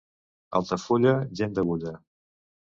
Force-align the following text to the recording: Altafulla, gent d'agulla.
Altafulla, 0.59 1.13
gent 1.41 1.55
d'agulla. 1.59 1.93